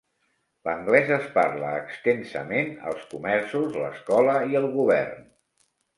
[0.67, 5.25] L'anglès es parla extensament als comerços, l'escola i el govern.